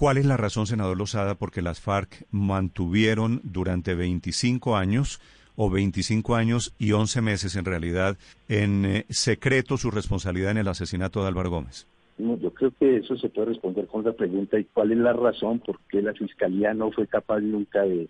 [0.00, 5.20] ¿Cuál es la razón, senador Lozada, porque las FARC mantuvieron durante 25 años
[5.56, 8.16] o 25 años y 11 meses en realidad
[8.48, 11.86] en eh, secreto su responsabilidad en el asesinato de Álvaro Gómez?
[12.16, 15.12] No, yo creo que eso se puede responder con la pregunta y cuál es la
[15.12, 18.08] razón por qué la fiscalía no fue capaz nunca de,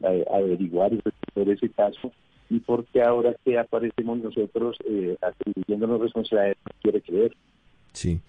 [0.00, 2.10] de averiguar y resolver ese caso
[2.50, 7.36] y por qué ahora que aparecemos nosotros eh, atribuyéndonos responsabilidades no quiere creer.
[7.92, 8.20] Sí.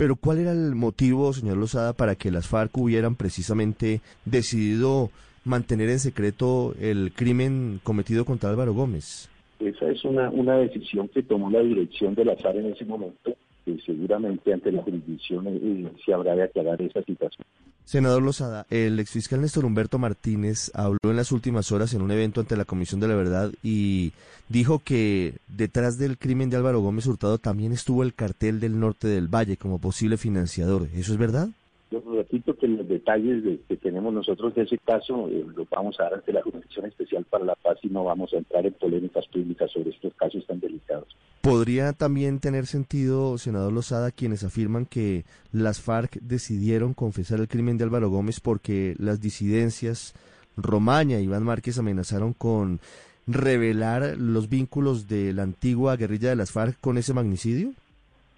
[0.00, 5.10] Pero ¿cuál era el motivo, señor Lozada, para que las FARC hubieran precisamente decidido
[5.44, 9.28] mantener en secreto el crimen cometido contra Álvaro Gómez?
[9.58, 13.34] Esa es una, una decisión que tomó la dirección de la FARC en ese momento,
[13.66, 17.44] que seguramente ante la jurisdicción eh, se habrá de aclarar esa situación.
[17.90, 22.40] Senador Lozada, el exfiscal Néstor Humberto Martínez habló en las últimas horas en un evento
[22.40, 24.12] ante la Comisión de la Verdad y
[24.48, 29.08] dijo que detrás del crimen de Álvaro Gómez Hurtado también estuvo el cartel del norte
[29.08, 30.86] del Valle como posible financiador.
[30.94, 31.48] ¿Eso es verdad?
[31.90, 35.98] Yo repito que los detalles de, que tenemos nosotros de ese caso eh, los vamos
[35.98, 38.72] a dar ante la Jurisdicción Especial para la Paz y no vamos a entrar en
[38.74, 41.08] polémicas públicas sobre estos casos tan delicados.
[41.40, 47.78] ¿Podría también tener sentido, senador Lozada, quienes afirman que las FARC decidieron confesar el crimen
[47.78, 50.14] de Álvaro Gómez porque las disidencias
[50.56, 52.80] Romaña y Iván Márquez amenazaron con
[53.26, 57.72] revelar los vínculos de la antigua guerrilla de las FARC con ese magnicidio?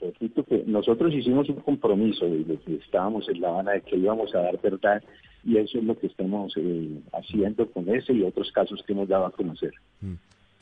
[0.02, 4.34] repito que nosotros hicimos un compromiso desde que estábamos en La Habana de que íbamos
[4.34, 5.02] a dar verdad
[5.44, 9.08] y eso es lo que estamos eh, haciendo con ese y otros casos que hemos
[9.08, 9.72] dado a conocer.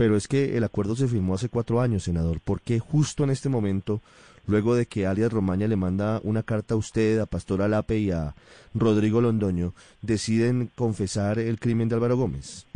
[0.01, 2.41] Pero es que el acuerdo se firmó hace cuatro años, senador.
[2.41, 4.01] ¿Por qué justo en este momento,
[4.47, 8.11] luego de que alias Romaña le manda una carta a usted, a Pastor Alape y
[8.11, 8.35] a
[8.73, 12.67] Rodrigo Londoño, deciden confesar el crimen de Álvaro Gómez?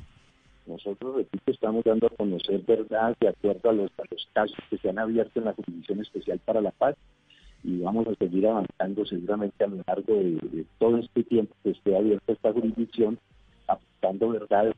[0.66, 3.90] Nosotros, repito, estamos dando a conocer verdad de acuerdo a los,
[4.34, 6.94] casos que se han abierto en la Jurisdicción Especial para la Paz
[7.62, 11.96] y vamos a seguir avanzando seguramente a lo largo de, todo este tiempo que esté
[11.96, 13.18] abierta esta jurisdicción,
[13.66, 14.74] aportando verdad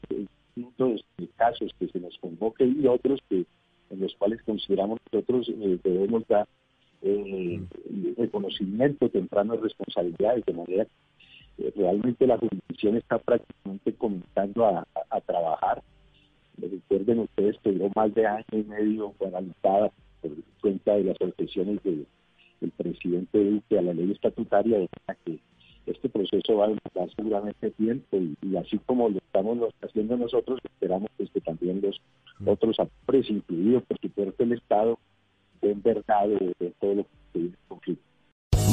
[0.57, 3.45] puntos de casos que se nos convoque y otros que
[3.91, 6.49] en los cuales consideramos nosotros eh, debemos dar
[7.03, 7.61] eh,
[8.17, 10.87] reconocimiento temprano de responsabilidades, de manera
[11.57, 14.87] que eh, realmente la jurisdicción está prácticamente comenzando a,
[15.27, 15.83] trabajar.
[16.59, 19.91] Recuerden ustedes que duró más de año y medio paralizada
[20.21, 20.31] por
[20.61, 22.05] cuenta de las objeciones de,
[22.61, 24.89] del presidente Duque a la ley estatutaria, de
[25.25, 25.39] que
[25.87, 30.61] este proceso va a demorar seguramente tiempo y, y, así como lo estamos haciendo nosotros,
[30.65, 32.01] esperamos pues, que también los
[32.45, 34.99] otros actores, incluidos por supuesto el Estado,
[35.63, 37.09] den verdad de, de todo lo que